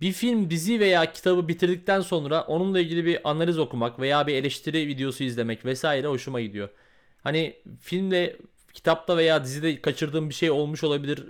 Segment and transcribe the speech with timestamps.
[0.00, 4.88] bir film, dizi veya kitabı bitirdikten sonra onunla ilgili bir analiz okumak veya bir eleştiri
[4.88, 6.68] videosu izlemek vesaire hoşuma gidiyor.
[7.22, 8.36] Hani filmde,
[8.74, 11.24] kitapta veya dizide kaçırdığım bir şey olmuş olabilir.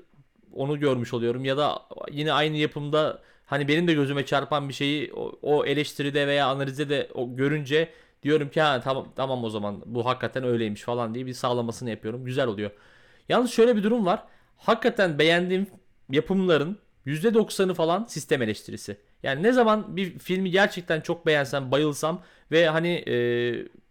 [0.52, 5.12] Onu görmüş oluyorum ya da yine aynı yapımda hani benim de gözüme çarpan bir şeyi
[5.14, 7.88] o, o eleştiride veya analizde de o görünce
[8.22, 12.24] diyorum ki ha tamam tamam o zaman bu hakikaten öyleymiş falan diye bir sağlamasını yapıyorum.
[12.24, 12.70] Güzel oluyor.
[13.28, 14.22] Yalnız şöyle bir durum var.
[14.56, 15.66] Hakikaten beğendiğim
[16.10, 18.96] yapımların %90'ı falan sistem eleştirisi.
[19.22, 23.16] Yani ne zaman bir filmi gerçekten çok beğensem, bayılsam ve hani e,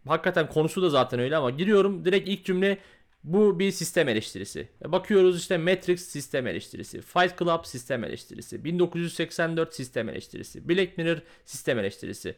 [0.07, 2.77] hakikaten konusu da zaten öyle ama giriyorum direkt ilk cümle
[3.23, 4.67] bu bir sistem eleştirisi.
[4.85, 11.79] Bakıyoruz işte Matrix sistem eleştirisi, Fight Club sistem eleştirisi, 1984 sistem eleştirisi, Black Mirror sistem
[11.79, 12.35] eleştirisi.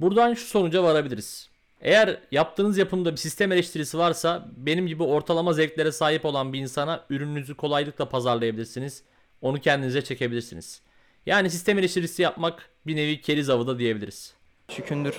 [0.00, 1.50] Buradan şu sonuca varabiliriz.
[1.80, 7.04] Eğer yaptığınız yapımda bir sistem eleştirisi varsa benim gibi ortalama zevklere sahip olan bir insana
[7.10, 9.02] ürününüzü kolaylıkla pazarlayabilirsiniz.
[9.42, 10.80] Onu kendinize çekebilirsiniz.
[11.26, 14.34] Yani sistem eleştirisi yapmak bir nevi keriz avı da diyebiliriz.
[14.68, 15.14] Şükündür.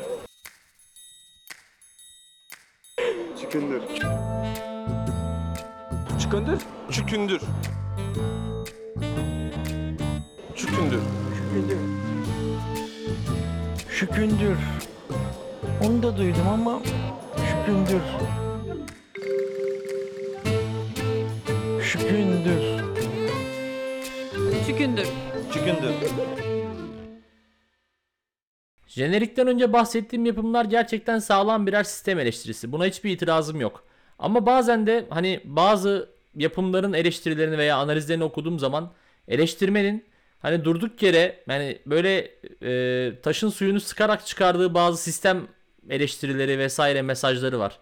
[3.42, 3.82] Çıkındır.
[6.20, 6.62] Çıkındır.
[6.92, 7.42] Çükündür.
[10.56, 11.02] Çükündür.
[13.90, 14.58] Şükündür.
[15.84, 16.82] Onu da duydum ama
[17.36, 18.02] şükündür.
[21.84, 22.83] Şükündür.
[24.68, 25.08] Çükündür.
[25.54, 25.92] Şükündür.
[28.88, 32.72] Jenerikten önce bahsettiğim yapımlar gerçekten sağlam birer sistem eleştirisi.
[32.72, 33.84] Buna hiçbir itirazım yok.
[34.20, 38.94] Ama bazen de hani bazı yapımların eleştirilerini veya analizlerini okuduğum zaman
[39.28, 40.06] eleştirmenin
[40.40, 42.32] hani durduk yere yani böyle
[42.64, 45.48] e, taşın suyunu sıkarak çıkardığı bazı sistem
[45.90, 47.80] eleştirileri vesaire mesajları var.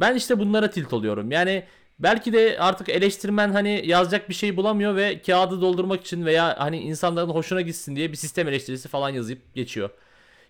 [0.00, 1.30] Ben işte bunlara tilt oluyorum.
[1.30, 1.64] Yani
[2.00, 6.80] belki de artık eleştirmen hani yazacak bir şey bulamıyor ve kağıdı doldurmak için veya hani
[6.80, 9.90] insanların hoşuna gitsin diye bir sistem eleştirisi falan yazıp geçiyor.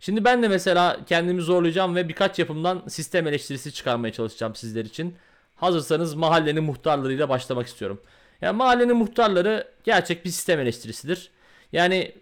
[0.01, 5.17] Şimdi ben de mesela kendimi zorlayacağım ve birkaç yapımdan sistem eleştirisi çıkarmaya çalışacağım sizler için.
[5.56, 8.00] Hazırsanız mahallenin muhtarlarıyla başlamak istiyorum.
[8.41, 11.31] Yani mahallenin muhtarları gerçek bir sistem eleştirisidir.
[11.72, 12.15] Yani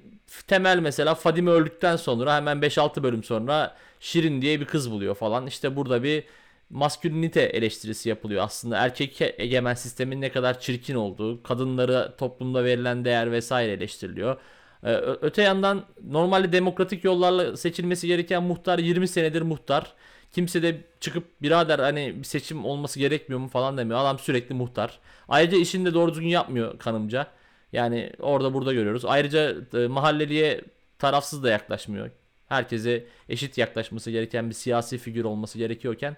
[0.47, 5.47] temel mesela Fadime öldükten sonra hemen 5-6 bölüm sonra Şirin diye bir kız buluyor falan.
[5.47, 6.25] İşte burada bir
[6.71, 8.45] maskülinite eleştirisi yapılıyor.
[8.45, 14.37] Aslında erkek egemen sistemin ne kadar çirkin olduğu, kadınlara toplumda verilen değer vesaire eleştiriliyor.
[14.85, 19.93] Ee, öte yandan normalde demokratik yollarla seçilmesi gereken muhtar 20 senedir muhtar.
[20.33, 23.99] Kimse de çıkıp birader hani bir seçim olması gerekmiyor mu falan demiyor.
[24.01, 24.99] Adam sürekli muhtar.
[25.29, 27.27] Ayrıca işini de doğru düzgün yapmıyor kanımca.
[27.73, 29.05] Yani orada burada görüyoruz.
[29.05, 30.61] Ayrıca e, mahalleliye
[30.99, 32.11] tarafsız da yaklaşmıyor.
[32.49, 36.17] Herkese eşit yaklaşması gereken bir siyasi figür olması gerekiyorken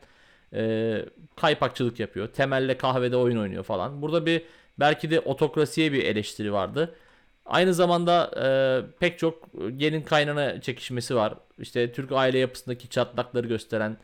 [0.55, 1.05] e,
[1.37, 2.29] kaypakçılık yapıyor.
[2.29, 4.03] Temelle kahvede oyun oynuyor falan.
[4.03, 4.43] Burada bir
[4.81, 6.95] belki de otokrasiye bir eleştiri vardı.
[7.47, 8.47] Aynı zamanda e,
[8.99, 11.35] pek çok gelin kaynana çekişmesi var.
[11.59, 13.97] İşte Türk aile yapısındaki çatlakları gösteren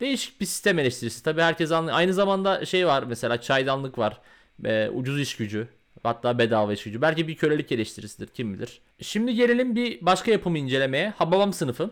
[0.00, 1.22] değişik bir sistem eleştirisi.
[1.22, 1.96] Tabii herkes anlıyor.
[1.98, 4.20] Aynı zamanda şey var mesela çaydanlık var.
[4.64, 5.68] E, ucuz iş gücü.
[6.02, 7.02] Hatta bedava iş gücü.
[7.02, 8.80] Belki bir kölelik eleştirisidir kim bilir.
[9.00, 11.10] Şimdi gelelim bir başka yapımı incelemeye.
[11.10, 11.90] Hababam sınıfı.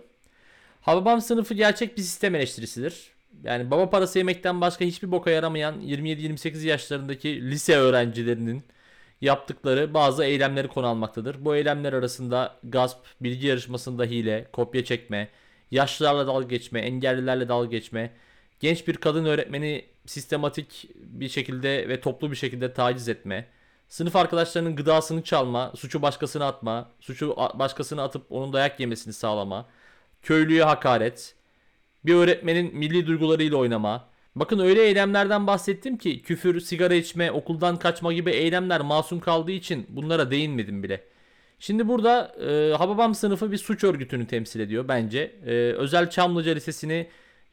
[0.80, 3.10] Hababam sınıfı gerçek bir sistem eleştirisidir.
[3.44, 8.64] Yani baba parası yemekten başka hiçbir boka yaramayan 27-28 yaşlarındaki lise öğrencilerinin
[9.20, 11.44] yaptıkları bazı eylemleri konu almaktadır.
[11.44, 15.28] Bu eylemler arasında gasp, bilgi yarışmasında hile, kopya çekme,
[15.70, 18.12] yaşlılarla dalga geçme, engellilerle dalga geçme,
[18.60, 23.46] genç bir kadın öğretmeni sistematik bir şekilde ve toplu bir şekilde taciz etme,
[23.88, 29.66] sınıf arkadaşlarının gıdasını çalma, suçu başkasına atma, suçu başkasına atıp onun dayak yemesini sağlama,
[30.22, 31.34] köylüye hakaret,
[32.06, 34.10] bir öğretmenin milli duygularıyla oynama.
[34.36, 39.86] Bakın öyle eylemlerden bahsettim ki küfür, sigara içme, okuldan kaçma gibi eylemler masum kaldığı için
[39.88, 41.04] bunlara değinmedim bile.
[41.58, 45.32] Şimdi burada e, Hababam sınıfı bir suç örgütünü temsil ediyor bence.
[45.46, 47.06] E, Özel Çamlıca Lisesi'ni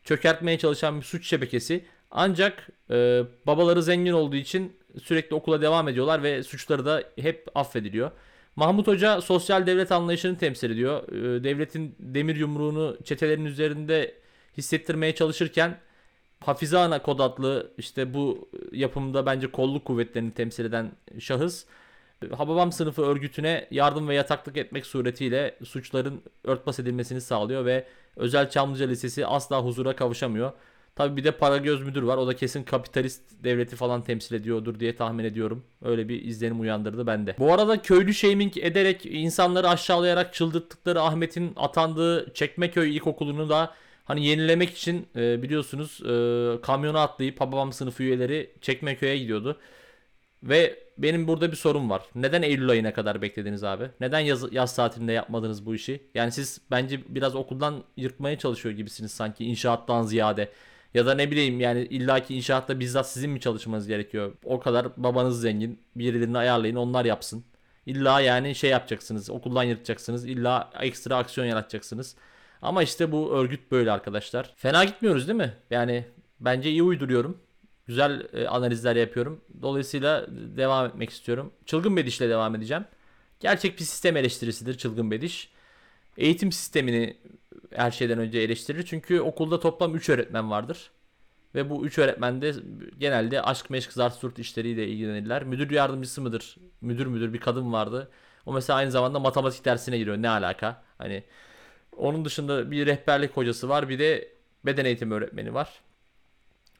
[0.03, 1.86] çökertmeye çalışan bir suç şebekesi.
[2.12, 8.12] Ancak e, babaları zengin olduğu için sürekli okula devam ediyorlar ve suçları da hep affediliyor.
[8.56, 11.13] Mahmut Hoca sosyal devlet anlayışını temsil ediyor.
[11.13, 14.16] E, devletin demir yumruğunu çetelerin üzerinde
[14.57, 15.80] hissettirmeye çalışırken
[16.39, 21.65] Hafize Ana kod adlı işte bu yapımda bence kolluk kuvvetlerini temsil eden şahıs
[22.38, 28.88] Hababam sınıfı örgütüne yardım ve yataklık etmek suretiyle suçların örtbas edilmesini sağlıyor ve Özel Çamlıca
[28.88, 30.51] Lisesi asla huzura kavuşamıyor.
[30.95, 32.18] Tabi bir de Paragöz müdür var.
[32.18, 35.63] O da kesin kapitalist devleti falan temsil ediyordur diye tahmin ediyorum.
[35.81, 37.36] Öyle bir izlenim uyandırdı bende.
[37.39, 43.74] Bu arada köylü shaming ederek insanları aşağılayarak çıldırttıkları Ahmet'in atandığı Çekmeköy İlkokulu'nu da
[44.07, 49.59] hani yenilemek için e, biliyorsunuz e, kamyona atlayıp Hababam sınıfı üyeleri Çekmeköy'e gidiyordu.
[50.44, 52.04] Ve benim burada bir sorum var.
[52.15, 53.89] Neden Eylül ayına kadar beklediniz abi?
[54.00, 56.04] Neden yaz, yaz tatilinde yapmadınız bu işi?
[56.15, 60.51] Yani siz bence biraz okuldan yırtmaya çalışıyor gibisiniz sanki inşaattan ziyade.
[60.94, 64.33] Ya da ne bileyim yani illaki inşaatta bizzat sizin mi çalışmanız gerekiyor?
[64.44, 65.80] O kadar babanız zengin.
[65.95, 67.44] Birilerini ayarlayın onlar yapsın.
[67.86, 69.30] İlla yani şey yapacaksınız.
[69.30, 70.25] Okuldan yırtacaksınız.
[70.25, 72.15] İlla ekstra aksiyon yaratacaksınız.
[72.62, 74.54] Ama işte bu örgüt böyle arkadaşlar.
[74.56, 75.54] Fena gitmiyoruz değil mi?
[75.69, 76.06] Yani
[76.39, 77.38] bence iyi uyduruyorum.
[77.86, 79.42] Güzel e, analizler yapıyorum.
[79.62, 81.54] Dolayısıyla devam etmek istiyorum.
[81.65, 82.86] Çılgın Bediş'le devam edeceğim.
[83.39, 85.50] Gerçek bir sistem eleştirisidir Çılgın Bediş.
[86.18, 87.18] Eğitim sistemini
[87.75, 88.83] her şeyden önce eleştirir.
[88.83, 90.92] Çünkü okulda toplam 3 öğretmen vardır.
[91.56, 92.54] Ve bu 3 öğretmen de
[92.98, 95.44] genelde aşk meşk zart surt işleriyle ilgilenirler.
[95.44, 96.57] Müdür yardımcısı mıdır?
[96.81, 98.12] Müdür müdür bir kadın vardı.
[98.45, 100.18] O mesela aynı zamanda matematik dersine giriyor.
[100.18, 100.83] Ne alaka?
[100.98, 101.24] Hani
[101.97, 103.89] onun dışında bir rehberlik hocası var.
[103.89, 104.27] Bir de
[104.65, 105.81] beden eğitimi öğretmeni var.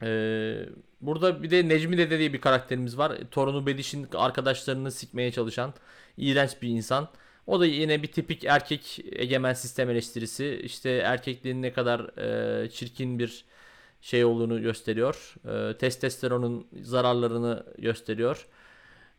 [0.02, 0.66] Ee,
[1.00, 3.12] burada bir de Necmi Dede diye bir karakterimiz var.
[3.30, 5.74] Torunu Bediş'in arkadaşlarını sikmeye çalışan
[6.16, 7.08] iğrenç bir insan.
[7.46, 10.60] O da yine bir tipik erkek egemen sistem eleştirisi.
[10.64, 13.44] İşte erkekliğin ne kadar e, çirkin bir
[14.00, 15.34] şey olduğunu gösteriyor.
[15.48, 18.46] E, testosteronun zararlarını gösteriyor.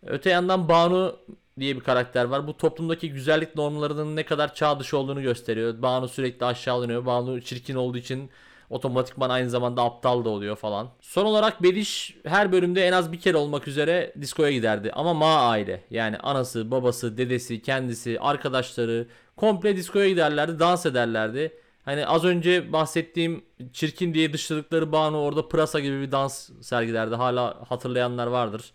[0.05, 1.15] Öte yandan Banu
[1.59, 2.47] diye bir karakter var.
[2.47, 5.81] Bu toplumdaki güzellik normlarının ne kadar çağ dışı olduğunu gösteriyor.
[5.81, 7.05] Banu sürekli aşağılanıyor.
[7.05, 8.29] Banu çirkin olduğu için
[8.69, 10.89] otomatikman aynı zamanda aptal da oluyor falan.
[11.01, 14.91] Son olarak Bediş her bölümde en az bir kere olmak üzere diskoya giderdi.
[14.93, 21.53] Ama Ma aile yani anası, babası, dedesi, kendisi, arkadaşları komple diskoya giderlerdi, dans ederlerdi.
[21.85, 27.15] Hani az önce bahsettiğim çirkin diye dışladıkları Banu orada pırasa gibi bir dans sergilerdi.
[27.15, 28.73] Hala hatırlayanlar vardır.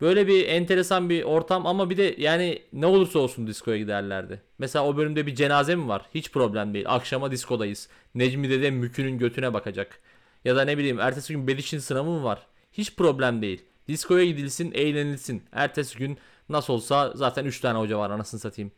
[0.00, 4.42] Böyle bir enteresan bir ortam ama bir de yani ne olursa olsun diskoya giderlerdi.
[4.58, 6.06] Mesela o bölümde bir cenaze mi var?
[6.14, 6.84] Hiç problem değil.
[6.88, 7.88] Akşama diskodayız.
[8.14, 10.00] Necmi dede mükünün götüne bakacak.
[10.44, 12.46] Ya da ne bileyim ertesi gün Beliş'in sınavı mı var?
[12.72, 13.62] Hiç problem değil.
[13.88, 15.42] Diskoya gidilsin, eğlenilsin.
[15.52, 16.18] Ertesi gün
[16.48, 18.72] nasıl olsa zaten 3 tane hoca var anasını satayım.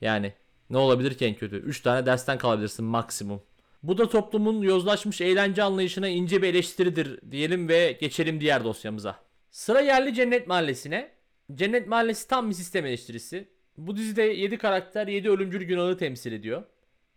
[0.00, 0.32] Yani
[0.70, 1.56] ne olabilir ki en kötü?
[1.56, 3.42] 3 tane dersten kalabilirsin maksimum.
[3.82, 9.31] Bu da toplumun yozlaşmış eğlence anlayışına ince bir eleştiridir diyelim ve geçelim diğer dosyamıza.
[9.52, 11.10] Sıra geldi Cennet Mahallesi'ne.
[11.54, 13.48] Cennet Mahallesi tam bir sistem eleştirisi.
[13.76, 16.62] Bu dizide 7 karakter 7 ölümcül günahı temsil ediyor.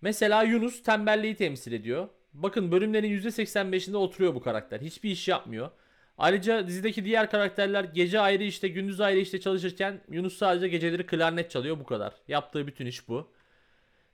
[0.01, 2.09] Mesela Yunus tembelliği temsil ediyor.
[2.33, 4.81] Bakın bölümlerin %85'inde oturuyor bu karakter.
[4.81, 5.71] Hiçbir iş yapmıyor.
[6.17, 11.51] Ayrıca dizideki diğer karakterler gece ayrı işte gündüz ayrı işte çalışırken Yunus sadece geceleri klarnet
[11.51, 12.13] çalıyor bu kadar.
[12.27, 13.31] Yaptığı bütün iş bu.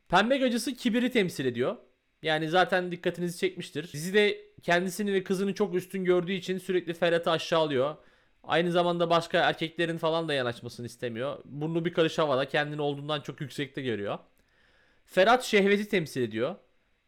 [0.10, 1.78] Pembe gacısı kibiri temsil ediyor.
[2.24, 3.94] Yani zaten dikkatinizi çekmiştir.
[3.94, 7.96] Dizide kendisini ve kızını çok üstün gördüğü için sürekli Ferhat'ı aşağılıyor.
[8.44, 11.40] Aynı zamanda başka erkeklerin falan da yanaşmasını istemiyor.
[11.46, 14.20] Burnu bir karış havada kendini olduğundan çok yüksekte görüyor.
[15.06, 16.56] Ferhat şehveti temsil ediyor.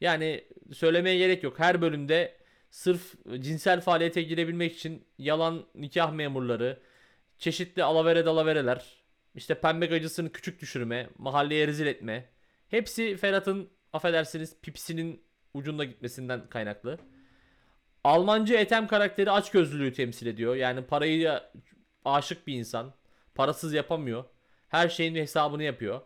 [0.01, 0.43] Yani
[0.73, 1.59] söylemeye gerek yok.
[1.59, 2.37] Her bölümde
[2.71, 6.79] sırf cinsel faaliyete girebilmek için yalan nikah memurları,
[7.37, 9.03] çeşitli alavere dalavereler,
[9.35, 12.29] işte pembe gacısını küçük düşürme, mahalleye rezil etme.
[12.67, 16.99] Hepsi Ferhat'ın affedersiniz pipisinin ucunda gitmesinden kaynaklı.
[18.03, 20.55] Almancı Etem karakteri açgözlülüğü temsil ediyor.
[20.55, 21.39] Yani parayı
[22.05, 22.93] aşık bir insan.
[23.35, 24.23] Parasız yapamıyor.
[24.69, 26.01] Her şeyin hesabını yapıyor.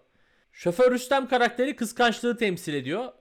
[0.52, 3.12] Şoför Rüstem karakteri kıskançlığı temsil ediyor.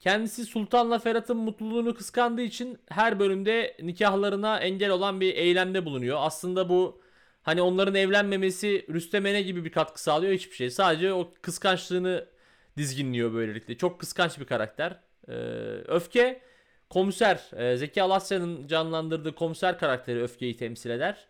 [0.00, 6.18] Kendisi Sultan'la Ferhat'ın mutluluğunu kıskandığı için her bölümde nikahlarına engel olan bir eylemde bulunuyor.
[6.20, 7.02] Aslında bu
[7.42, 10.70] hani onların evlenmemesi Rüstem'e ne gibi bir katkı sağlıyor hiçbir şey.
[10.70, 12.28] Sadece o kıskançlığını
[12.76, 13.76] dizginliyor böylelikle.
[13.76, 15.00] Çok kıskanç bir karakter.
[15.28, 15.32] Ee,
[15.86, 16.40] öfke
[16.94, 21.26] komiser e, Zeki Alasya'nın canlandırdığı komiser karakteri öfkeyi temsil eder.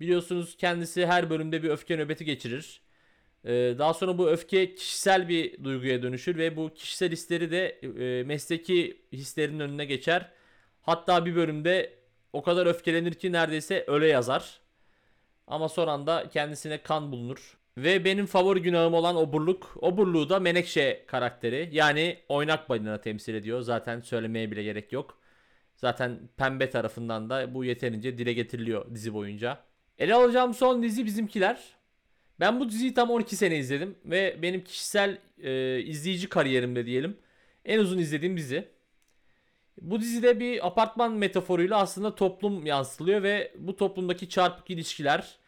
[0.00, 2.80] Biliyorsunuz kendisi her bölümde bir öfke nöbeti geçirir.
[3.44, 8.22] Ee, daha sonra bu öfke kişisel bir duyguya dönüşür ve bu kişisel hisleri de e,
[8.24, 10.30] mesleki hislerinin önüne geçer.
[10.82, 11.98] Hatta bir bölümde
[12.32, 14.60] o kadar öfkelenir ki neredeyse öle yazar.
[15.46, 17.58] Ama son anda kendisine kan bulunur.
[17.78, 19.76] Ve benim favori günahım olan oburluk.
[19.80, 21.68] Oburluğu da Menekşe karakteri.
[21.72, 23.60] Yani oynak balina temsil ediyor.
[23.60, 25.18] Zaten söylemeye bile gerek yok.
[25.76, 29.58] Zaten pembe tarafından da bu yeterince dile getiriliyor dizi boyunca.
[29.98, 31.62] Ele alacağım son dizi bizimkiler.
[32.40, 37.16] Ben bu diziyi tam 12 sene izledim ve benim kişisel e, izleyici kariyerimde diyelim
[37.64, 38.68] en uzun izlediğim dizi.
[39.80, 45.38] Bu dizide bir apartman metaforuyla aslında toplum yansıtılıyor ve bu toplumdaki çarpık ilişkiler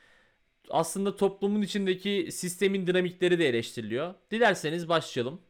[0.71, 4.15] aslında toplumun içindeki sistemin dinamikleri de eleştiriliyor.
[4.31, 5.41] Dilerseniz başlayalım.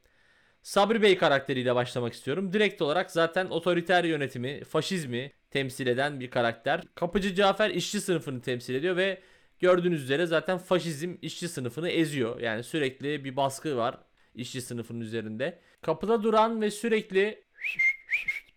[0.62, 2.52] Sabri Bey karakteriyle başlamak istiyorum.
[2.52, 6.82] Direkt olarak zaten otoriter yönetimi, faşizmi temsil eden bir karakter.
[6.94, 9.20] Kapıcı Cafer işçi sınıfını temsil ediyor ve
[9.60, 12.40] gördüğünüz üzere zaten faşizm işçi sınıfını eziyor.
[12.40, 13.98] Yani sürekli bir baskı var
[14.34, 15.60] işçi sınıfının üzerinde.
[15.82, 17.44] Kapıda duran ve sürekli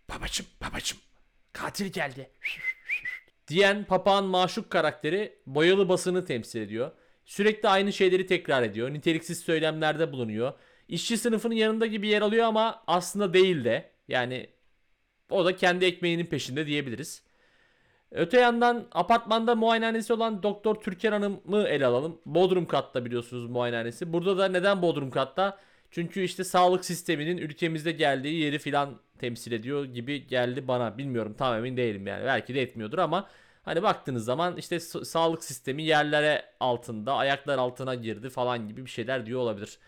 [0.10, 0.98] Babacım babacım
[1.54, 2.30] katil geldi.
[3.48, 6.92] Diyen papağan maşuk karakteri boyalı basını temsil ediyor.
[7.25, 8.94] Sürekli aynı şeyleri tekrar ediyor.
[8.94, 10.54] Niteliksiz söylemlerde bulunuyor.
[10.88, 13.92] İşçi sınıfının yanında gibi yer alıyor ama aslında değil de.
[14.08, 14.50] Yani
[15.30, 17.24] o da kendi ekmeğinin peşinde diyebiliriz.
[18.12, 22.22] Öte yandan apartmanda muayenehanesi olan Doktor Türker Hanım'ı ele alalım.
[22.25, 24.13] Bodrum katta biliyorsunuz muayenehanesi.
[24.13, 25.58] Burada da neden Bodrum katta?
[25.91, 30.98] Çünkü işte sağlık sisteminin ülkemizde geldiği yeri filan temsil ediyor gibi geldi bana.
[30.98, 32.25] Bilmiyorum tam emin değilim yani.
[32.25, 33.29] Belki de etmiyordur ama
[33.63, 38.89] hani baktığınız zaman işte sa- sağlık sistemi yerlere altında, ayaklar altına girdi falan gibi bir
[38.89, 39.79] şeyler diyor olabilir.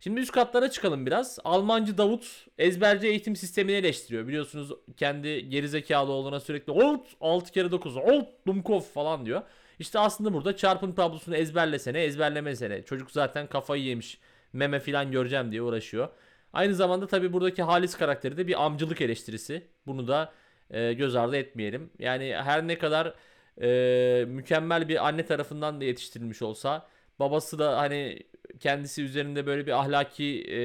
[0.00, 1.38] Şimdi üst katlara çıkalım biraz.
[1.44, 4.28] Almancı Davut ezberci eğitim sistemini eleştiriyor.
[4.28, 9.42] Biliyorsunuz kendi gerizekalı olduğuna sürekli olt 6 kere 9 olt Dumkov falan diyor.
[9.78, 12.82] İşte aslında burada çarpım tablosunu ezberlesene ezberlemesene.
[12.82, 14.18] Çocuk zaten kafayı yemiş
[14.52, 16.08] meme filan göreceğim diye uğraşıyor.
[16.52, 19.66] Aynı zamanda tabi buradaki Halis karakteri de bir amcılık eleştirisi.
[19.86, 20.32] Bunu da
[20.70, 21.90] e, göz ardı etmeyelim.
[21.98, 23.14] Yani her ne kadar
[23.62, 26.88] e, mükemmel bir anne tarafından da yetiştirilmiş olsa
[27.18, 28.18] babası da hani
[28.60, 30.60] kendisi üzerinde böyle bir ahlaki e,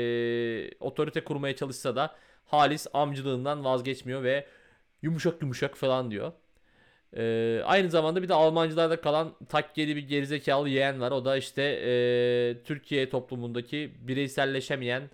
[0.79, 4.47] otorite kurmaya çalışsa da Halis amcılığından vazgeçmiyor ve
[5.01, 6.31] yumuşak yumuşak falan diyor.
[7.17, 11.11] E, aynı zamanda bir de Almancılarda kalan takkeli bir gerizekalı yeğen var.
[11.11, 15.09] O da işte e, Türkiye toplumundaki bireyselleşemeyen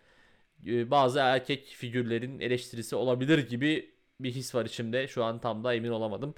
[0.67, 5.07] e, bazı erkek figürlerin eleştirisi olabilir gibi bir his var içimde.
[5.07, 6.35] Şu an tam da emin olamadım.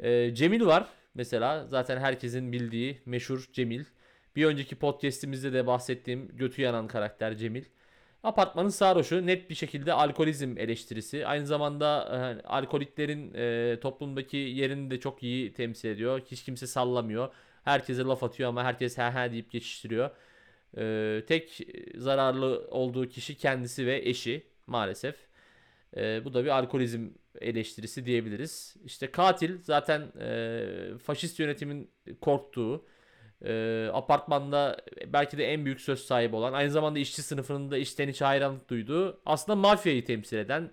[0.00, 3.84] E, Cemil var mesela zaten herkesin bildiği meşhur Cemil.
[4.36, 7.64] Bir önceki podcast'imizde de bahsettiğim götü yanan karakter Cemil.
[8.24, 11.26] Apartmanın sarhoşu net bir şekilde alkolizm eleştirisi.
[11.26, 12.08] Aynı zamanda
[12.42, 16.20] e, alkoliklerin e, toplumdaki yerini de çok iyi temsil ediyor.
[16.30, 17.28] Hiç kimse sallamıyor.
[17.64, 20.10] Herkese laf atıyor ama herkes he he deyip geçiştiriyor.
[20.76, 21.60] E, tek
[21.96, 25.16] zararlı olduğu kişi kendisi ve eşi maalesef.
[25.96, 27.08] E, bu da bir alkolizm
[27.40, 28.76] eleştirisi diyebiliriz.
[28.84, 31.90] İşte katil zaten e, faşist yönetimin
[32.20, 32.86] korktuğu,
[33.44, 34.76] e, apartmanda
[35.06, 38.70] belki de en büyük söz sahibi olan, aynı zamanda işçi sınıfının da içten içe hayranlık
[38.70, 40.70] duyduğu, aslında mafyayı temsil eden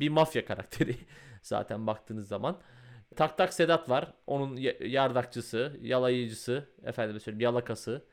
[0.00, 0.96] bir mafya karakteri
[1.42, 2.60] zaten baktığınız zaman.
[3.16, 4.12] Tak Tak Sedat var.
[4.26, 8.04] Onun yardakçısı, yalayıcısı, efendim söyleyeyim yalakası.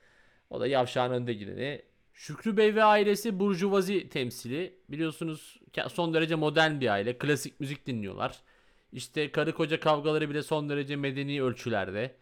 [0.49, 1.81] O da yavşağın önde gideni.
[2.13, 4.79] Şükrü Bey ve ailesi burjuvazi temsili.
[4.89, 7.17] Biliyorsunuz son derece modern bir aile.
[7.17, 8.39] Klasik müzik dinliyorlar.
[8.91, 12.15] İşte karı koca kavgaları bile son derece medeni ölçülerde.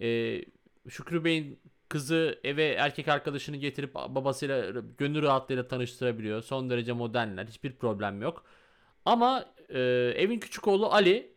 [0.00, 0.44] Ee,
[0.88, 6.42] Şükrü Bey'in kızı eve erkek arkadaşını getirip babasıyla gönül rahatlığıyla tanıştırabiliyor.
[6.42, 7.46] Son derece modernler.
[7.46, 8.44] Hiçbir problem yok.
[9.04, 9.80] Ama e,
[10.16, 11.32] evin küçük oğlu Ali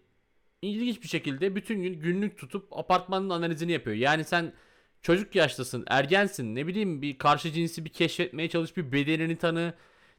[0.62, 3.96] ilginç bir şekilde bütün gün günlük tutup apartmanın analizini yapıyor.
[3.96, 4.53] Yani sen
[5.01, 9.74] çocuk yaştasın, ergensin, ne bileyim bir karşı cinsi bir keşfetmeye çalış, bir bedenini tanı,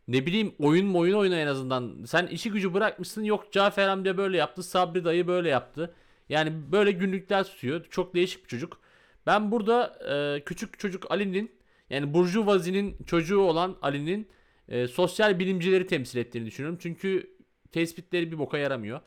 [0.09, 2.05] ne bileyim oyun mu oyun oyna en azından.
[2.07, 5.95] Sen işi gücü bırakmışsın yok Cafer amca böyle yaptı, Sabri dayı böyle yaptı.
[6.29, 7.85] Yani böyle günlükler tutuyor.
[7.91, 8.81] Çok değişik bir çocuk.
[9.26, 11.50] Ben burada e, küçük çocuk Ali'nin
[11.91, 14.29] yani Burjuvazinin çocuğu olan Ali'nin
[14.69, 16.79] e, sosyal bilimcileri temsil ettiğini düşünüyorum.
[16.83, 17.37] Çünkü
[17.73, 19.00] tespitleri bir boka yaramıyor.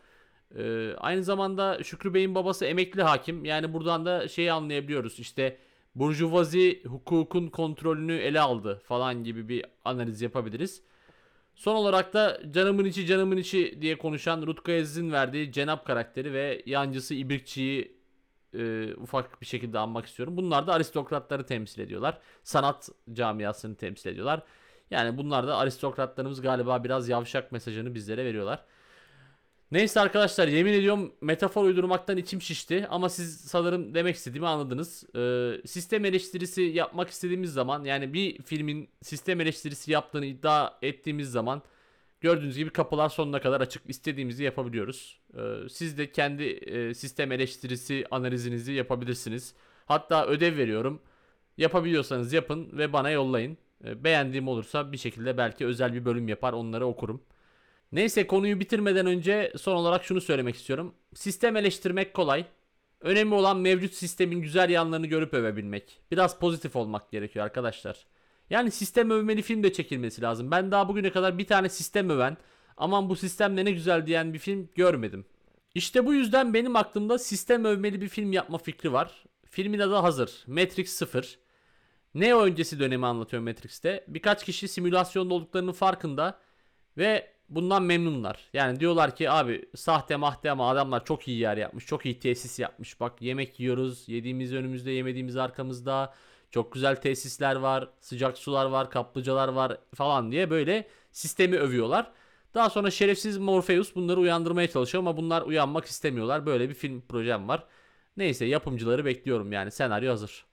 [0.57, 3.45] Ee, aynı zamanda Şükrü Bey'in babası emekli hakim.
[3.45, 5.19] Yani buradan da şeyi anlayabiliyoruz.
[5.19, 5.57] İşte
[5.95, 10.81] burjuvazi hukukun kontrolünü ele aldı falan gibi bir analiz yapabiliriz.
[11.55, 16.63] Son olarak da canımın içi canımın içi diye konuşan Rutka Aziz'in verdiği Cenap karakteri ve
[16.65, 17.94] yancısı İbrikçi'yi
[18.59, 20.37] e, ufak bir şekilde anmak istiyorum.
[20.37, 22.17] Bunlar da aristokratları temsil ediyorlar.
[22.43, 24.43] Sanat camiasını temsil ediyorlar.
[24.91, 28.65] Yani bunlar da aristokratlarımız galiba biraz yavşak mesajını bizlere veriyorlar.
[29.71, 35.03] Neyse arkadaşlar yemin ediyorum metafor uydurmaktan içim şişti ama siz sanırım demek istediğimi anladınız.
[35.15, 41.61] Ee, sistem eleştirisi yapmak istediğimiz zaman yani bir filmin sistem eleştirisi yaptığını iddia ettiğimiz zaman
[42.25, 45.19] gördüğünüz gibi kapılar sonuna kadar açık istediğimizi yapabiliyoruz.
[45.37, 49.53] Ee, siz de kendi e, sistem eleştirisi analizinizi yapabilirsiniz.
[49.85, 51.01] Hatta ödev veriyorum.
[51.57, 53.57] Yapabiliyorsanız yapın ve bana yollayın.
[53.85, 57.21] Ee, beğendiğim olursa bir şekilde belki özel bir bölüm yapar onları okurum.
[57.91, 60.93] Neyse konuyu bitirmeden önce son olarak şunu söylemek istiyorum.
[61.13, 62.45] Sistem eleştirmek kolay.
[63.01, 65.99] Önemli olan mevcut sistemin güzel yanlarını görüp övebilmek.
[66.11, 68.05] Biraz pozitif olmak gerekiyor arkadaşlar.
[68.49, 70.51] Yani sistem övmeli film de çekilmesi lazım.
[70.51, 72.37] Ben daha bugüne kadar bir tane sistem öven,
[72.77, 75.25] aman bu sistemle ne güzel diyen bir film görmedim.
[75.75, 79.23] İşte bu yüzden benim aklımda sistem övmeli bir film yapma fikri var.
[79.49, 80.43] Filmin adı hazır.
[80.47, 81.39] Matrix 0.
[82.15, 84.05] Neo öncesi dönemi anlatıyor Matrix'te.
[84.07, 86.39] Birkaç kişi simülasyonda olduklarının farkında
[86.97, 88.49] ve bundan memnunlar.
[88.53, 91.85] Yani diyorlar ki abi sahte mahte ama adamlar çok iyi yer yapmış.
[91.85, 92.99] Çok iyi tesis yapmış.
[92.99, 94.09] Bak yemek yiyoruz.
[94.09, 96.13] Yediğimiz önümüzde yemediğimiz arkamızda.
[96.51, 97.89] Çok güzel tesisler var.
[98.01, 98.89] Sıcak sular var.
[98.91, 102.11] Kaplıcalar var falan diye böyle sistemi övüyorlar.
[102.53, 106.45] Daha sonra şerefsiz Morpheus bunları uyandırmaya çalışıyor ama bunlar uyanmak istemiyorlar.
[106.45, 107.63] Böyle bir film projem var.
[108.17, 110.45] Neyse yapımcıları bekliyorum yani senaryo hazır.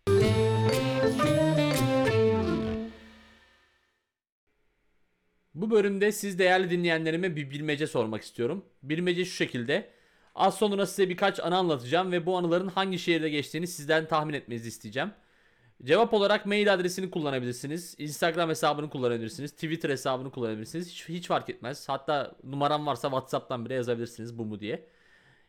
[5.54, 8.64] Bu bölümde siz değerli dinleyenlerime bir bilmece sormak istiyorum.
[8.82, 9.90] Bilmece şu şekilde.
[10.34, 14.68] Az sonra size birkaç anı anlatacağım ve bu anıların hangi şehirde geçtiğini sizden tahmin etmenizi
[14.68, 15.10] isteyeceğim.
[15.84, 17.94] Cevap olarak mail adresini kullanabilirsiniz.
[17.98, 19.52] Instagram hesabını kullanabilirsiniz.
[19.52, 20.88] Twitter hesabını kullanabilirsiniz.
[20.90, 21.88] Hiç, hiç fark etmez.
[21.88, 24.86] Hatta numaram varsa WhatsApp'tan bile yazabilirsiniz bu mu diye.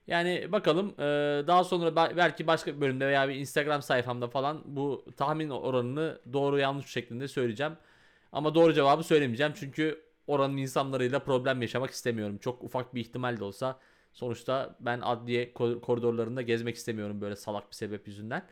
[0.07, 1.05] Yani bakalım eee,
[1.47, 6.19] daha sonra be- belki başka bir bölümde veya bir Instagram sayfamda falan bu tahmin oranını
[6.33, 7.73] doğru yanlış şeklinde söyleyeceğim.
[8.31, 12.37] Ama doğru cevabı söylemeyeceğim çünkü oranın insanlarıyla problem yaşamak istemiyorum.
[12.37, 13.79] Çok ufak bir ihtimal de olsa
[14.13, 18.43] sonuçta ben adliye ko- koridorlarında gezmek istemiyorum böyle salak bir sebep yüzünden.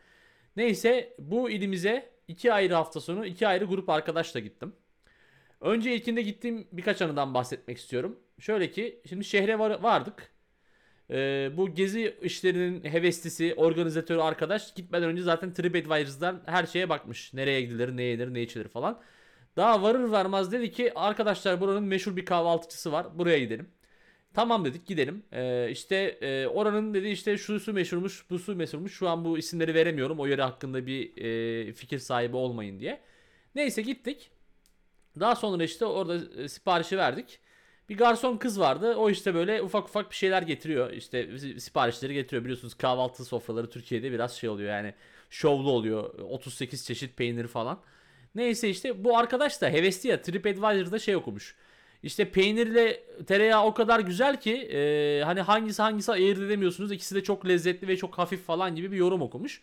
[0.56, 4.76] Neyse bu ilimize iki ayrı hafta sonu iki ayrı grup arkadaşla gittim.
[5.60, 8.18] Önce ilkinde gittiğim birkaç anıdan bahsetmek istiyorum.
[8.40, 10.32] Şöyle ki şimdi şehre var- vardık.
[11.10, 17.34] Ee, bu gezi işlerinin heveslisi, organizatörü arkadaş gitmeden önce zaten TripAdvisor'dan her şeye bakmış.
[17.34, 19.00] Nereye gidilir, ne yenir, ne içilir falan.
[19.56, 23.18] Daha varır varmaz dedi ki arkadaşlar buranın meşhur bir kahvaltıcısı var.
[23.18, 23.68] Buraya gidelim.
[24.34, 25.22] Tamam dedik gidelim.
[25.32, 28.92] Ee, işte e, oranın dedi işte şu su meşhurmuş, bu su meşhurmuş.
[28.94, 30.20] Şu an bu isimleri veremiyorum.
[30.20, 31.16] O yere hakkında bir
[31.68, 33.00] e, fikir sahibi olmayın diye.
[33.54, 34.30] Neyse gittik.
[35.20, 37.38] Daha sonra işte orada e, siparişi verdik.
[37.88, 38.94] Bir garson kız vardı.
[38.96, 40.92] O işte böyle ufak ufak bir şeyler getiriyor.
[40.92, 42.44] İşte si- siparişleri getiriyor.
[42.44, 44.94] Biliyorsunuz kahvaltı sofraları Türkiye'de biraz şey oluyor yani.
[45.30, 46.18] Şovlu oluyor.
[46.18, 47.80] 38 çeşit peynir falan.
[48.34, 51.56] Neyse işte bu arkadaş da hevesli ya TripAdvisor'da şey okumuş.
[52.02, 56.92] İşte peynirle tereyağı o kadar güzel ki e, hani hangisi hangisi ayırt edemiyorsunuz.
[56.92, 59.62] İkisi de çok lezzetli ve çok hafif falan gibi bir yorum okumuş.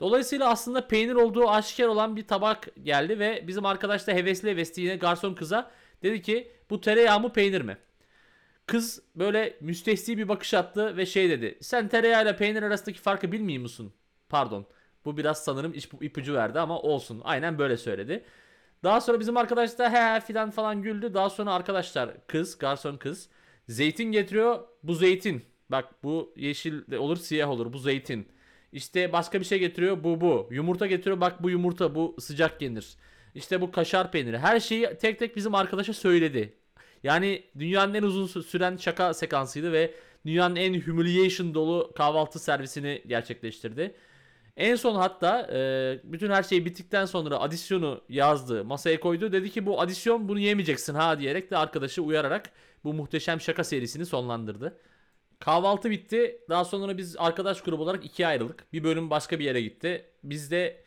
[0.00, 4.82] Dolayısıyla aslında peynir olduğu aşikar olan bir tabak geldi ve bizim arkadaş da hevesli hevesli
[4.82, 5.70] yine garson kıza
[6.02, 7.76] dedi ki bu tereyağı mı peynir mi?
[8.66, 11.58] Kız böyle müstehsi bir bakış attı ve şey dedi.
[11.60, 13.92] Sen tereyağıyla peynir arasındaki farkı bilmiyor musun?
[14.28, 14.66] Pardon.
[15.04, 17.20] Bu biraz sanırım ipucu verdi ama olsun.
[17.24, 18.24] Aynen böyle söyledi.
[18.84, 21.14] Daha sonra bizim arkadaş da he filan falan güldü.
[21.14, 23.28] Daha sonra arkadaşlar kız, garson kız
[23.68, 24.60] zeytin getiriyor.
[24.82, 25.44] Bu zeytin.
[25.70, 27.72] Bak bu yeşil olur siyah olur.
[27.72, 28.28] Bu zeytin.
[28.72, 30.04] İşte başka bir şey getiriyor.
[30.04, 30.48] Bu bu.
[30.50, 31.20] Yumurta getiriyor.
[31.20, 31.94] Bak bu yumurta.
[31.94, 32.96] Bu sıcak yenir.
[33.34, 34.38] İşte bu kaşar peyniri.
[34.38, 36.54] Her şeyi tek tek bizim arkadaşa söyledi.
[37.02, 39.94] Yani dünyanın en uzun sü- süren şaka sekansıydı ve
[40.26, 43.94] dünyanın en humiliation dolu kahvaltı servisini gerçekleştirdi.
[44.58, 49.32] En son hatta e, bütün her şey bittikten sonra adisyonu yazdı, masaya koydu.
[49.32, 52.50] Dedi ki bu adisyon bunu yemeyeceksin ha diyerek de arkadaşı uyararak
[52.84, 54.78] bu muhteşem şaka serisini sonlandırdı.
[55.38, 56.40] Kahvaltı bitti.
[56.48, 58.72] Daha sonra biz arkadaş grubu olarak ikiye ayrıldık.
[58.72, 60.04] Bir bölüm başka bir yere gitti.
[60.24, 60.84] Biz de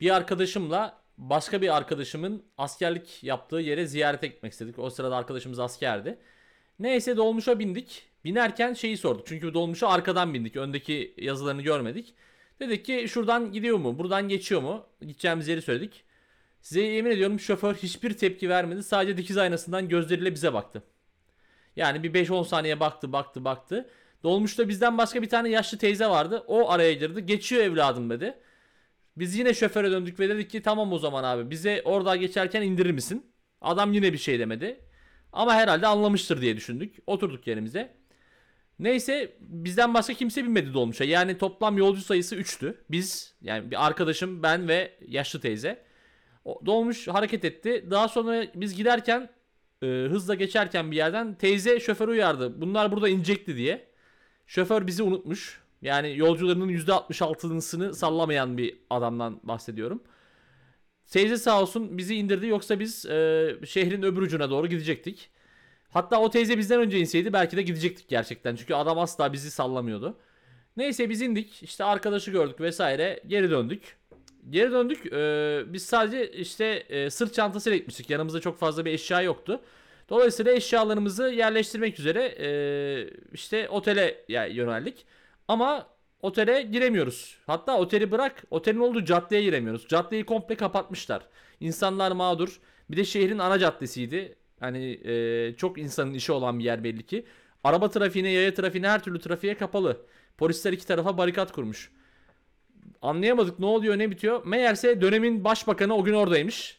[0.00, 4.78] bir arkadaşımla başka bir arkadaşımın askerlik yaptığı yere ziyarete gitmek istedik.
[4.78, 6.18] O sırada arkadaşımız askerdi.
[6.78, 8.02] Neyse dolmuşa bindik.
[8.24, 9.26] Binerken şeyi sorduk.
[9.26, 10.56] Çünkü dolmuşa arkadan bindik.
[10.56, 12.14] Öndeki yazılarını görmedik.
[12.60, 13.98] Dedik ki şuradan gidiyor mu?
[13.98, 14.86] Buradan geçiyor mu?
[15.00, 16.04] Gideceğimiz yeri söyledik.
[16.60, 18.82] Size yemin ediyorum şoför hiçbir tepki vermedi.
[18.82, 20.82] Sadece dikiz aynasından gözleriyle bize baktı.
[21.76, 23.88] Yani bir 5-10 saniye baktı baktı baktı.
[24.22, 26.44] Dolmuşta bizden başka bir tane yaşlı teyze vardı.
[26.46, 27.26] O araya girdi.
[27.26, 28.34] Geçiyor evladım dedi.
[29.16, 32.90] Biz yine şoföre döndük ve dedik ki tamam o zaman abi bize orada geçerken indirir
[32.90, 33.26] misin?
[33.60, 34.80] Adam yine bir şey demedi.
[35.32, 36.96] Ama herhalde anlamıştır diye düşündük.
[37.06, 37.96] Oturduk yerimize.
[38.78, 41.04] Neyse bizden başka kimse binmedi dolmuşa.
[41.04, 42.74] Yani toplam yolcu sayısı 3'tü.
[42.90, 45.84] Biz yani bir arkadaşım ben ve yaşlı teyze.
[46.44, 47.86] O, dolmuş hareket etti.
[47.90, 49.30] Daha sonra biz giderken
[49.82, 52.60] e, hızla geçerken bir yerden teyze şoförü uyardı.
[52.60, 53.88] Bunlar burada inecekti diye.
[54.46, 55.60] Şoför bizi unutmuş.
[55.82, 60.02] Yani yolcularının %66'sını sallamayan bir adamdan bahsediyorum.
[61.06, 65.30] Teyze sağ olsun bizi indirdi yoksa biz e, şehrin öbür ucuna doğru gidecektik.
[65.90, 68.56] Hatta o teyze bizden önce inseydi belki de gidecektik gerçekten.
[68.56, 70.16] Çünkü adam asla bizi sallamıyordu.
[70.76, 71.62] Neyse biz indik.
[71.62, 73.20] işte arkadaşı gördük vesaire.
[73.26, 73.96] Geri döndük.
[74.50, 75.12] Geri döndük.
[75.12, 78.10] e, biz sadece işte e, sırt çantasıyla gitmiştik.
[78.10, 79.60] Yanımızda çok fazla bir eşya yoktu.
[80.08, 82.48] Dolayısıyla eşyalarımızı yerleştirmek üzere e,
[83.32, 85.06] işte otele yöneldik.
[85.48, 85.86] Ama
[86.22, 87.38] otele giremiyoruz.
[87.46, 89.88] Hatta oteli bırak otelin olduğu caddeye giremiyoruz.
[89.88, 91.22] Caddeyi komple kapatmışlar.
[91.60, 92.60] İnsanlar mağdur.
[92.90, 94.36] Bir de şehrin ana caddesiydi.
[94.60, 97.24] Hani e, çok insanın işi olan bir yer belli ki.
[97.64, 100.00] Araba trafiğine, yaya trafiğine, her türlü trafiğe kapalı.
[100.38, 101.90] Polisler iki tarafa barikat kurmuş.
[103.02, 104.46] Anlayamadık ne oluyor ne bitiyor.
[104.46, 106.78] Meğerse dönemin başbakanı o gün oradaymış.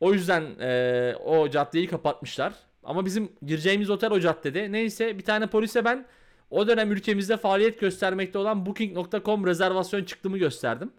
[0.00, 2.54] O yüzden e, o caddeyi kapatmışlar.
[2.84, 4.72] Ama bizim gireceğimiz otel o caddede.
[4.72, 6.06] Neyse bir tane polise ben
[6.50, 10.90] o dönem ülkemizde faaliyet göstermekte olan Booking.com rezervasyon çıktığımı gösterdim.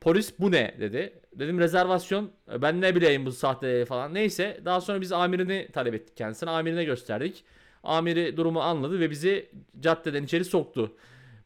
[0.00, 1.20] Polis bu ne dedi.
[1.34, 2.30] Dedim rezervasyon.
[2.52, 4.14] E, Ben ne bileyim bu sahte falan.
[4.14, 6.50] Neyse daha sonra biz amirini talep ettik kendisine.
[6.50, 7.44] Amirine gösterdik.
[7.82, 10.96] Amiri durumu anladı ve bizi caddeden içeri soktu.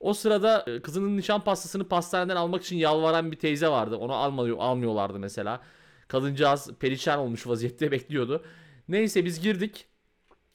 [0.01, 3.97] O sırada e, kızının nişan pastasını pastaneden almak için yalvaran bir teyze vardı.
[3.97, 5.61] Onu almıyor, almıyorlardı mesela.
[6.09, 8.45] Kadıncağız perişan olmuş vaziyette bekliyordu.
[8.89, 9.87] Neyse biz girdik.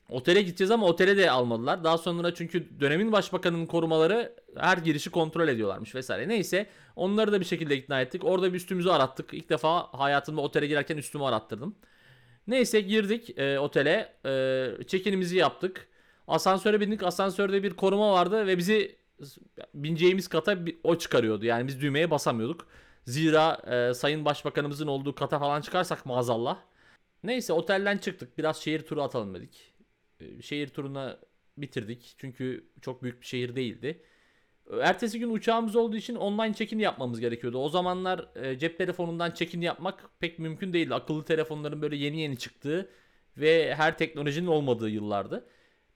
[0.09, 1.83] Otele gideceğiz ama otele de almadılar.
[1.83, 6.27] Daha sonra çünkü dönemin başbakanının korumaları her girişi kontrol ediyorlarmış vesaire.
[6.27, 8.23] Neyse onları da bir şekilde ikna ettik.
[8.25, 9.33] Orada bir üstümüzü arattık.
[9.33, 11.75] İlk defa hayatımda otele girerken üstümü arattırdım.
[12.47, 14.13] Neyse girdik e, otele.
[14.25, 14.29] E,
[14.87, 15.87] check-in'imizi yaptık.
[16.27, 17.03] Asansöre bindik.
[17.03, 18.95] Asansörde bir koruma vardı ve bizi
[19.73, 21.45] bineceğimiz kata bir- o çıkarıyordu.
[21.45, 22.67] Yani biz düğmeye basamıyorduk.
[23.05, 26.57] Zira e, Sayın Başbakanımızın olduğu kata falan çıkarsak maazallah.
[27.23, 28.37] Neyse otelden çıktık.
[28.37, 29.68] Biraz şehir turu atalım dedik.
[30.19, 31.19] E, şehir turuna
[31.57, 32.15] bitirdik.
[32.17, 34.01] Çünkü çok büyük bir şehir değildi.
[34.81, 37.57] Ertesi gün uçağımız olduğu için online check-in yapmamız gerekiyordu.
[37.57, 40.93] O zamanlar e, cep telefonundan check-in yapmak pek mümkün değildi.
[40.93, 42.89] Akıllı telefonların böyle yeni yeni çıktığı
[43.37, 45.45] ve her teknolojinin olmadığı yıllardı.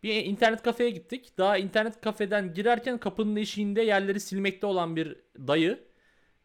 [0.04, 1.38] Bir internet kafeye gittik.
[1.38, 5.84] Daha internet kafeden girerken kapının eşiğinde yerleri silmekte olan bir dayı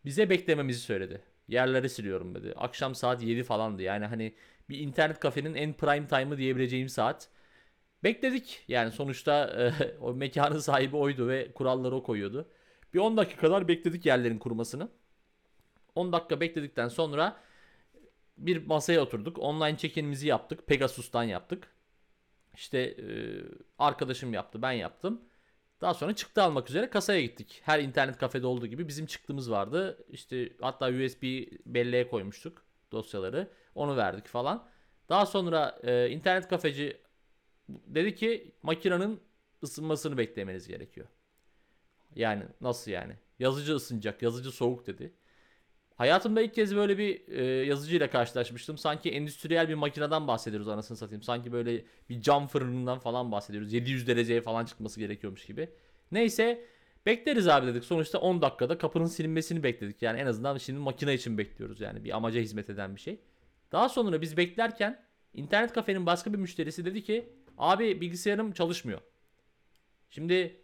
[0.05, 1.23] bize beklememizi söyledi.
[1.49, 2.55] Yerleri siliyorum dedi.
[2.57, 3.83] Akşam saat 7 falandı.
[3.83, 4.35] Yani hani
[4.69, 7.29] bir internet kafenin en prime time'ı diyebileceğim saat.
[8.05, 8.65] Bekledik.
[8.69, 12.49] Yani sonuçta e, o mekanın sahibi oydu ve kuralları o koyuyordu.
[12.95, 14.89] Bir 10 dakika kadar bekledik yerlerin kurumasını.
[15.95, 17.41] 10 dakika bekledikten sonra
[18.39, 19.39] bir masaya oturduk.
[19.39, 20.67] Online check-in'imizi yaptık.
[20.67, 21.69] Pegasus'tan yaptık.
[22.55, 23.07] İşte e,
[23.79, 25.21] arkadaşım yaptı, ben yaptım.
[25.81, 27.61] Daha sonra çıktı almak üzere kasaya gittik.
[27.65, 30.05] Her internet kafede olduğu gibi bizim çıktığımız vardı.
[30.09, 31.23] İşte hatta USB
[31.67, 33.51] belleğe koymuştuk dosyaları.
[33.75, 34.69] Onu verdik falan.
[35.09, 37.01] Daha sonra e, internet kafeci
[37.69, 39.21] dedi ki makinenin
[39.63, 41.07] ısınmasını beklemeniz gerekiyor.
[42.15, 43.13] Yani nasıl yani?
[43.39, 45.13] Yazıcı ısınacak, yazıcı soğuk dedi.
[45.99, 48.79] Hayatımda ilk kez böyle bir e, yazıcıyla karşılaşmıştım.
[48.79, 51.23] Sanki endüstriyel bir makineden bahsediyoruz anasını satayım.
[51.23, 53.73] Sanki böyle bir cam fırınından falan bahsediyoruz.
[53.73, 55.71] 700 dereceye falan çıkması gerekiyormuş gibi.
[56.13, 56.65] Neyse
[57.07, 57.85] bekleriz abi dedik.
[57.85, 60.03] Sonuçta 10 dakikada kapının silinmesini bekledik.
[60.03, 62.05] Yani en azından şimdi makine için bekliyoruz yani.
[62.05, 63.21] Bir amaca hizmet eden bir şey.
[63.73, 65.05] Daha sonra biz beklerken
[65.35, 69.01] internet kafenin başka bir müşterisi dedi ki abi bilgisayarım çalışmıyor.
[70.11, 70.61] Şimdi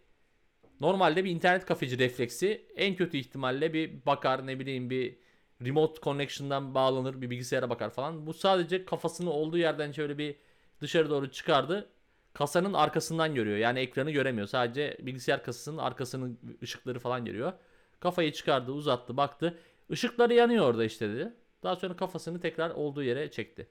[0.79, 5.17] Normalde bir internet kafeci refleksi en kötü ihtimalle bir bakar ne bileyim bir
[5.61, 8.27] remote connection'dan bağlanır bir bilgisayara bakar falan.
[8.27, 10.35] Bu sadece kafasını olduğu yerden şöyle bir
[10.81, 11.89] dışarı doğru çıkardı.
[12.33, 13.57] Kasanın arkasından görüyor.
[13.57, 14.47] Yani ekranı göremiyor.
[14.47, 17.53] Sadece bilgisayar kasasının arkasının ışıkları falan görüyor.
[17.99, 19.59] Kafayı çıkardı, uzattı, baktı.
[19.89, 21.33] Işıkları yanıyor orada işte dedi.
[21.63, 23.67] Daha sonra kafasını tekrar olduğu yere çekti.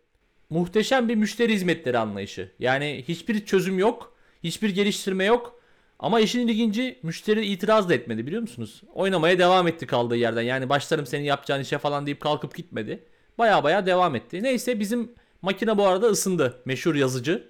[0.50, 2.50] Muhteşem bir müşteri hizmetleri anlayışı.
[2.58, 5.60] Yani hiçbir çözüm yok, hiçbir geliştirme yok.
[5.98, 8.82] Ama işin ilginci müşteri itiraz da etmedi biliyor musunuz?
[8.94, 10.42] Oynamaya devam etti kaldığı yerden.
[10.42, 13.04] Yani başlarım senin yapacağın işe falan deyip kalkıp gitmedi.
[13.38, 14.42] Baya baya devam etti.
[14.42, 16.62] Neyse bizim makine bu arada ısındı.
[16.64, 17.48] Meşhur yazıcı.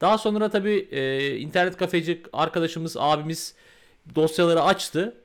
[0.00, 0.78] Daha sonra tabi
[1.40, 3.54] internet kafeci arkadaşımız, abimiz
[4.14, 5.16] dosyaları açtı.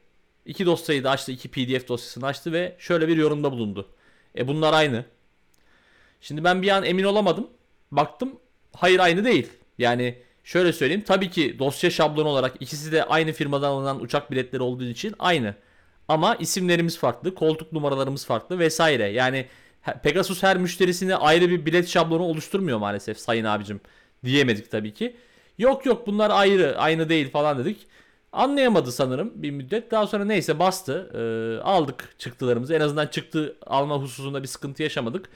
[0.45, 1.31] İki dosyayı da açtı.
[1.31, 3.89] iki pdf dosyasını açtı ve şöyle bir yorumda bulundu.
[4.37, 5.05] E bunlar aynı.
[6.23, 7.47] Şimdi ben bir an emin olamadım.
[7.91, 8.39] Baktım
[8.73, 9.49] hayır aynı değil.
[9.77, 14.63] Yani şöyle söyleyeyim tabii ki dosya şablonu olarak ikisi de aynı firmadan alınan uçak biletleri
[14.63, 15.55] olduğu için aynı.
[16.07, 19.09] Ama isimlerimiz farklı, koltuk numaralarımız farklı vesaire.
[19.09, 19.45] Yani
[20.03, 23.81] Pegasus her müşterisine ayrı bir bilet şablonu oluşturmuyor maalesef sayın abicim.
[24.25, 25.15] Diyemedik tabii ki.
[25.57, 27.87] Yok yok bunlar ayrı, aynı değil falan dedik.
[28.31, 29.91] Anlayamadı sanırım bir müddet.
[29.91, 31.11] Daha sonra neyse bastı.
[31.13, 32.73] Ee, aldık çıktılarımızı.
[32.73, 35.29] En azından çıktı alma hususunda bir sıkıntı yaşamadık.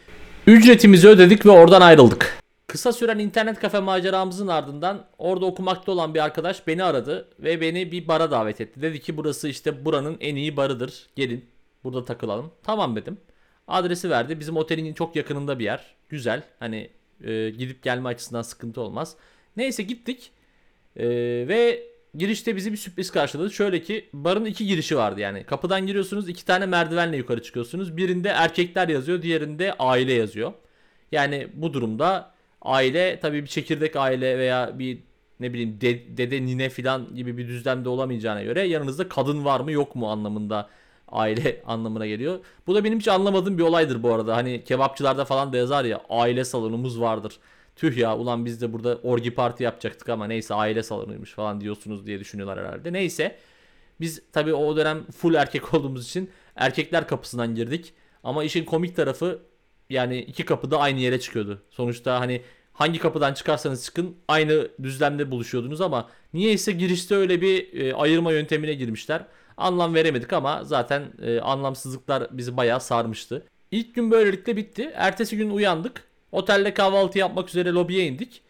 [0.48, 2.40] Ücretimizi ödedik ve oradan ayrıldık.
[2.68, 7.92] Kısa süren internet kafe maceramızın ardından orada okumakta olan bir arkadaş beni aradı ve beni
[7.92, 8.82] bir bara davet etti.
[8.82, 11.08] Dedi ki burası işte buranın en iyi barıdır.
[11.16, 11.46] Gelin
[11.84, 12.52] burada takılalım.
[12.64, 13.18] Tamam dedim.
[13.68, 14.40] Adresi verdi.
[14.40, 15.96] Bizim otelin çok yakınında bir yer.
[16.10, 16.44] Güzel.
[16.60, 16.90] Hani
[17.24, 19.16] e, gidip gelme açısından sıkıntı olmaz.
[19.58, 20.32] Neyse gittik.
[20.96, 21.08] E,
[21.48, 21.84] ve
[22.18, 23.52] girişte bizi bir sürpriz karşıladı.
[23.52, 25.44] Şöyle ki barın iki girişi vardı yani.
[25.44, 27.98] Kapıdan giriyorsunuz iki tane merdivenle yukarı çıkıyorsunuz.
[27.98, 30.54] Birinde erkekler yazıyor diğerinde aile yazıyor.
[31.12, 35.00] Yani bu durumda aile tabii bir çekirdek aile veya bir
[35.40, 39.72] ne bileyim de- dede nine filan gibi bir düzlemde olamayacağına göre yanınızda kadın var mı
[39.72, 40.70] yok mu anlamında
[41.08, 42.40] aile anlamına geliyor.
[42.68, 44.36] Bu da benim hiç anlamadığım bir olaydır bu arada.
[44.36, 47.40] Hani kebapçılarda falan da yazar ya aile salonumuz vardır.
[47.78, 52.06] Tüh ya ulan biz de burada orgi parti yapacaktık ama neyse aile salonuymuş falan diyorsunuz
[52.06, 52.94] diye düşünüyorlar herhalde.
[52.94, 53.38] Neyse
[54.02, 57.94] biz tabii o dönem full erkek olduğumuz için erkekler kapısından girdik.
[58.24, 59.40] Ama işin komik tarafı
[59.90, 61.62] yani iki kapı da aynı yere çıkıyordu.
[61.70, 62.42] Sonuçta hani
[62.74, 68.74] hangi kapıdan çıkarsanız çıkın aynı düzlemde buluşuyordunuz ama niyeyse girişte öyle bir e, ayırma yöntemine
[68.74, 69.26] girmişler.
[69.58, 73.46] Anlam veremedik ama zaten e, anlamsızlıklar bizi bayağı sarmıştı.
[73.72, 74.92] İlk gün böylelikle bitti.
[74.96, 76.07] Ertesi gün uyandık.
[76.32, 78.42] Otelde kahvaltı yapmak üzere lobiye indik.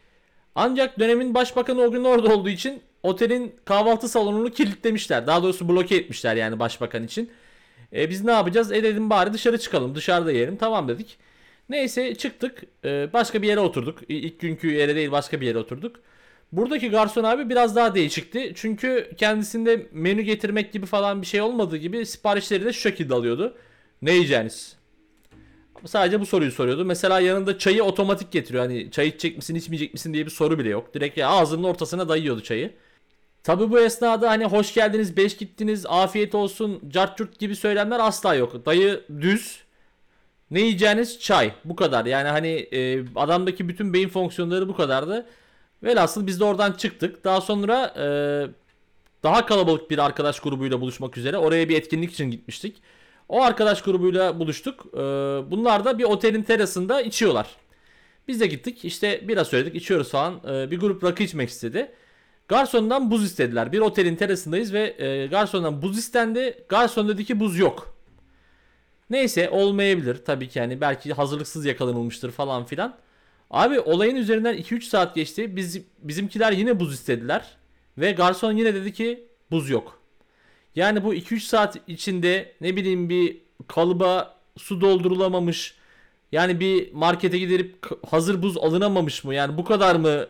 [0.55, 5.27] Ancak dönemin başbakanı o gün orada olduğu için otelin kahvaltı salonunu kilitlemişler.
[5.27, 7.31] Daha doğrusu bloke etmişler yani başbakan için.
[7.95, 8.71] E, biz ne yapacağız?
[8.71, 9.95] E dedim bari dışarı çıkalım.
[9.95, 10.57] Dışarıda yiyelim.
[10.57, 11.17] Tamam dedik.
[11.69, 12.63] Neyse çıktık.
[12.85, 13.99] E, başka bir yere oturduk.
[14.09, 15.95] İlk günkü yere değil başka bir yere oturduk.
[16.51, 18.53] Buradaki garson abi biraz daha değişikti.
[18.55, 23.57] Çünkü kendisinde menü getirmek gibi falan bir şey olmadığı gibi siparişleri de şu şekilde alıyordu.
[24.01, 24.76] Ne yiyeceğiniz?
[25.85, 26.85] Sadece bu soruyu soruyordu.
[26.85, 28.63] Mesela yanında çayı otomatik getiriyor.
[28.63, 30.93] Hani çay içecek misin içmeyecek misin diye bir soru bile yok.
[30.93, 32.73] Direkt ya ağzının ortasına dayıyordu çayı.
[33.43, 38.35] Tabi bu esnada hani hoş geldiniz, beş gittiniz, afiyet olsun, cart curt gibi söylemler asla
[38.35, 38.65] yok.
[38.65, 39.63] Dayı düz.
[40.51, 41.51] Ne yiyeceğiniz çay.
[41.65, 42.05] Bu kadar.
[42.05, 45.25] Yani hani e, adamdaki bütün beyin fonksiyonları bu kadardı.
[45.83, 47.23] Velhasıl biz de oradan çıktık.
[47.23, 48.05] Daha sonra e,
[49.23, 52.81] daha kalabalık bir arkadaş grubuyla buluşmak üzere oraya bir etkinlik için gitmiştik.
[53.29, 54.85] O arkadaş grubuyla buluştuk.
[54.93, 54.97] E,
[55.51, 57.47] bunlar da bir otelin terasında içiyorlar.
[58.27, 58.85] Biz de gittik.
[58.85, 60.41] İşte biraz söyledik, içiyoruz falan.
[60.49, 61.91] E, bir grup rakı içmek istedi.
[62.47, 63.71] Garsondan buz istediler.
[63.71, 66.63] Bir otelin terasındayız ve e, garsondan buz istendi.
[66.69, 67.97] Garson dedi ki buz yok.
[69.09, 72.97] Neyse olmayabilir tabii ki yani belki hazırlıksız yakalanılmıştır falan filan.
[73.51, 75.55] Abi olayın üzerinden 2-3 saat geçti.
[75.55, 77.57] Biz bizimkiler yine buz istediler
[77.97, 79.96] ve garson yine dedi ki buz yok.
[80.77, 83.37] Yani bu 2-3 saat içinde ne bileyim bir
[83.67, 85.75] kalıba su doldurulamamış.
[86.31, 89.35] Yani bir markete gidip hazır buz alınamamış mı?
[89.35, 90.27] Yani bu kadar mı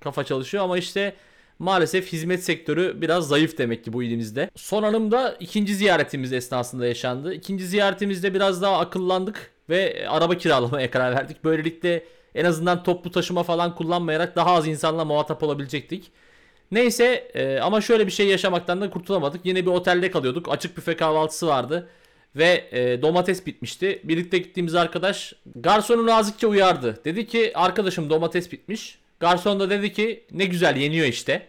[0.00, 1.16] kafa çalışıyor ama işte
[1.58, 4.50] maalesef hizmet sektörü biraz zayıf demek ki bu ilimizde.
[4.56, 7.34] Son anımda ikinci ziyaretimiz esnasında yaşandı.
[7.34, 11.44] İkinci ziyaretimizde biraz daha akıllandık ve araba kiralamaya karar verdik.
[11.44, 16.12] Böylelikle en azından toplu taşıma falan kullanmayarak daha az insanla muhatap olabilecektik.
[16.72, 19.46] Neyse e, ama şöyle bir şey yaşamaktan da kurtulamadık.
[19.46, 20.48] Yine bir otelde kalıyorduk.
[20.52, 21.88] Açık büfe kahvaltısı vardı.
[22.36, 24.00] Ve e, domates bitmişti.
[24.04, 27.00] Birlikte gittiğimiz arkadaş garsonu nazikçe uyardı.
[27.04, 28.98] Dedi ki arkadaşım domates bitmiş.
[29.20, 31.46] Garson da dedi ki ne güzel yeniyor işte.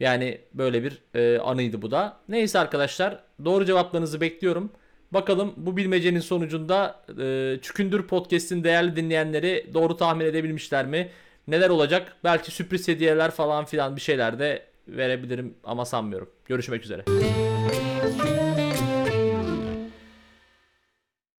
[0.00, 2.16] Yani böyle bir e, anıydı bu da.
[2.28, 4.70] Neyse arkadaşlar doğru cevaplarınızı bekliyorum.
[5.10, 11.10] Bakalım bu bilmecenin sonucunda e, Çükündür Podcast'in değerli dinleyenleri doğru tahmin edebilmişler mi?
[11.48, 12.16] Neler olacak?
[12.24, 16.30] Belki sürpriz hediyeler falan filan bir şeyler de verebilirim ama sanmıyorum.
[16.44, 17.04] Görüşmek üzere.